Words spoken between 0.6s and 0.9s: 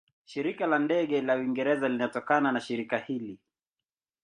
la